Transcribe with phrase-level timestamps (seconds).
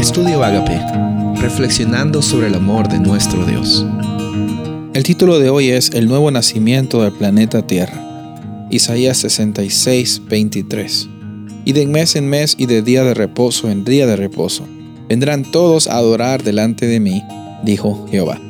[0.00, 0.80] Estudio Agape,
[1.42, 3.84] reflexionando sobre el amor de nuestro Dios.
[4.94, 8.66] El título de hoy es El nuevo nacimiento del planeta Tierra.
[8.70, 11.06] Isaías 66, 23.
[11.66, 14.66] Y de mes en mes y de día de reposo en día de reposo,
[15.06, 17.22] vendrán todos a adorar delante de mí,
[17.62, 18.40] dijo Jehová.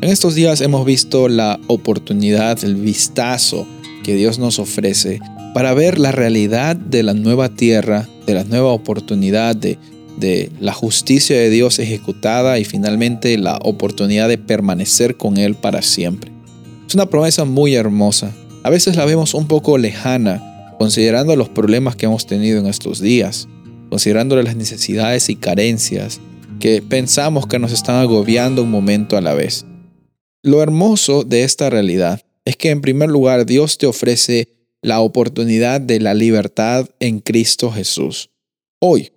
[0.00, 3.64] En estos días hemos visto la oportunidad, el vistazo
[4.02, 5.20] que Dios nos ofrece
[5.54, 9.78] para ver la realidad de la nueva tierra, de la nueva oportunidad de,
[10.18, 15.82] de la justicia de Dios ejecutada y finalmente la oportunidad de permanecer con Él para
[15.82, 16.32] siempre.
[16.86, 18.34] Es una promesa muy hermosa.
[18.62, 23.00] A veces la vemos un poco lejana, considerando los problemas que hemos tenido en estos
[23.00, 23.48] días,
[23.90, 26.20] considerando las necesidades y carencias
[26.60, 29.64] que pensamos que nos están agobiando un momento a la vez.
[30.42, 34.48] Lo hermoso de esta realidad es que en primer lugar Dios te ofrece
[34.82, 38.30] la oportunidad de la libertad en Cristo Jesús.
[38.80, 39.12] Hoy,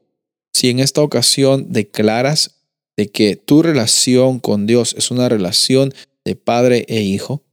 [0.54, 2.62] si en esta ocasión declaras
[2.98, 5.94] de que tu relación con Dios es una relación
[6.26, 7.44] de padre e hijo,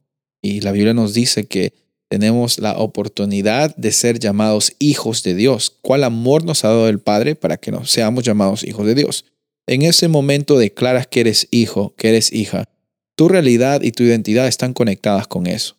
[0.41, 1.73] y la Biblia nos dice que
[2.09, 5.75] tenemos la oportunidad de ser llamados hijos de Dios.
[5.81, 9.25] ¿Cuál amor nos ha dado el Padre para que nos seamos llamados hijos de Dios?
[9.67, 12.67] En ese momento declaras que eres hijo, que eres hija.
[13.15, 15.75] Tu realidad y tu identidad están conectadas con eso.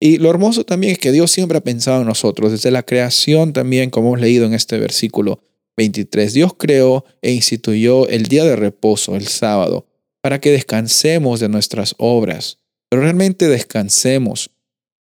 [0.00, 3.52] Y lo hermoso también es que Dios siempre ha pensado en nosotros, desde la creación
[3.52, 5.40] también, como hemos leído en este versículo
[5.76, 6.32] 23.
[6.32, 9.86] Dios creó e instituyó el día de reposo, el sábado,
[10.20, 12.58] para que descansemos de nuestras obras,
[12.88, 14.50] pero realmente descansemos.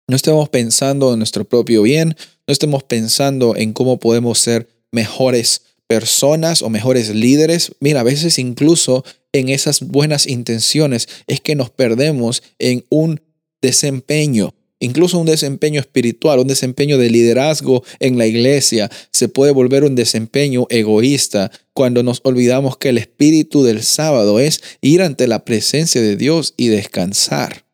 [0.08, 5.62] No estemos pensando en nuestro propio bien, no estemos pensando en cómo podemos ser mejores
[5.86, 7.72] personas o mejores líderes.
[7.80, 13.20] Mira, a veces incluso en esas buenas intenciones es que nos perdemos en un
[13.60, 19.84] desempeño Incluso un desempeño espiritual, un desempeño de liderazgo en la iglesia se puede volver
[19.84, 25.44] un desempeño egoísta cuando nos olvidamos que el espíritu del sábado es ir ante la
[25.44, 27.66] presencia de Dios y descansar.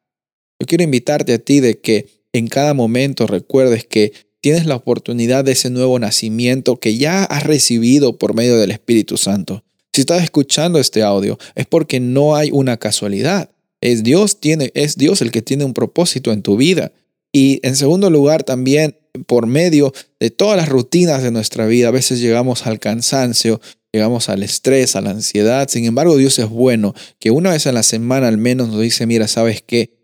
[0.58, 5.44] Yo quiero invitarte a ti de que en cada momento recuerdes que tienes la oportunidad
[5.44, 9.64] de ese nuevo nacimiento que ya has recibido por medio del Espíritu Santo.
[9.92, 13.50] Si estás escuchando este audio es porque no hay una casualidad.
[13.80, 16.92] Es Dios, tiene, es Dios el que tiene un propósito en tu vida.
[17.36, 21.90] Y en segundo lugar, también por medio de todas las rutinas de nuestra vida, a
[21.90, 23.60] veces llegamos al cansancio,
[23.92, 25.68] llegamos al estrés, a la ansiedad.
[25.68, 29.04] Sin embargo, Dios es bueno, que una vez a la semana al menos nos dice,
[29.04, 29.98] mira, ¿sabes qué?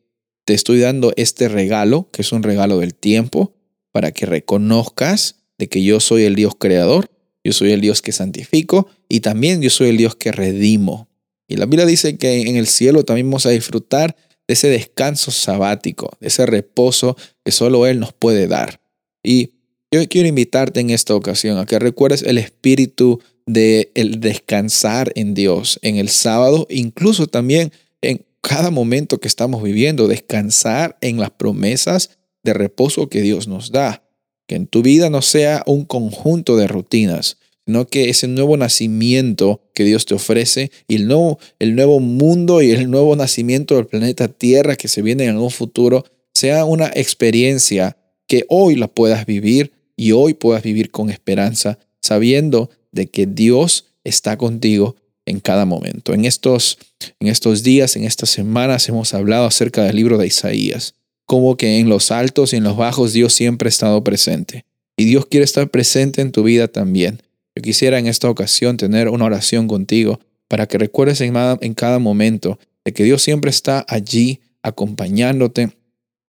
[0.44, 3.54] Te estoy dando este regalo, que es un regalo del tiempo,
[3.93, 7.09] para que reconozcas de que yo soy el Dios creador,
[7.43, 11.09] yo soy el Dios que santifico y también yo soy el Dios que redimo.
[11.49, 14.16] Y la Biblia dice que en el cielo también vamos a disfrutar
[14.47, 18.80] de ese descanso sabático, de ese reposo que solo Él nos puede dar.
[19.22, 19.50] Y
[19.91, 25.34] yo quiero invitarte en esta ocasión a que recuerdes el espíritu de el descansar en
[25.34, 31.31] Dios en el sábado, incluso también en cada momento que estamos viviendo, descansar en las
[31.31, 32.10] promesas
[32.42, 34.02] de reposo que Dios nos da.
[34.48, 37.36] Que en tu vida no sea un conjunto de rutinas,
[37.67, 42.62] sino que ese nuevo nacimiento que Dios te ofrece y el nuevo, el nuevo mundo
[42.62, 46.91] y el nuevo nacimiento del planeta Tierra que se viene en un futuro sea una
[46.95, 47.97] experiencia
[48.27, 53.87] que hoy la puedas vivir y hoy puedas vivir con esperanza, sabiendo de que Dios
[54.05, 54.97] está contigo
[55.27, 56.15] en cada momento.
[56.15, 56.79] En estos,
[57.21, 60.94] en estos días, en estas semanas, hemos hablado acerca del libro de Isaías,
[61.27, 64.65] como que en los altos y en los bajos Dios siempre ha estado presente.
[64.97, 67.23] Y Dios quiere estar presente en tu vida también.
[67.54, 72.58] Yo quisiera en esta ocasión tener una oración contigo para que recuerdes en cada, momento
[72.84, 75.70] de que Dios siempre está allí acompañándote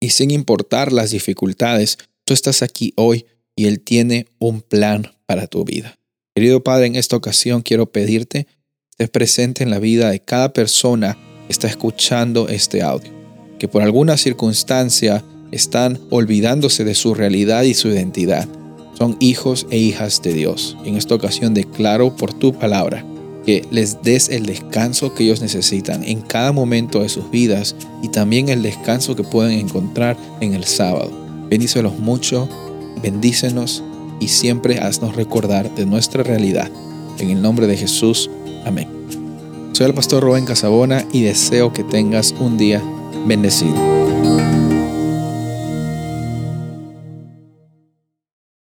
[0.00, 5.46] y sin importar las dificultades, tú estás aquí hoy y Él tiene un plan para
[5.46, 5.98] tu vida.
[6.34, 8.50] Querido Padre, en esta ocasión quiero pedirte que
[8.90, 13.10] estés presente en la vida de cada persona que está escuchando este audio,
[13.58, 18.48] que por alguna circunstancia están olvidándose de su realidad y su identidad
[18.98, 20.76] son hijos e hijas de Dios.
[20.84, 23.04] En esta ocasión declaro por tu palabra
[23.46, 28.08] que les des el descanso que ellos necesitan en cada momento de sus vidas y
[28.08, 31.10] también el descanso que pueden encontrar en el sábado.
[31.48, 32.48] Bendícelos mucho,
[33.00, 33.84] bendícenos
[34.20, 36.68] y siempre haznos recordar de nuestra realidad.
[37.20, 38.28] En el nombre de Jesús,
[38.66, 38.88] amén.
[39.72, 42.82] Soy el pastor Rubén Casabona y deseo que tengas un día
[43.26, 44.07] bendecido.